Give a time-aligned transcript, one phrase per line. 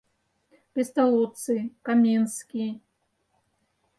[0.73, 1.55] Песталоцци,
[1.85, 2.69] Коменский...»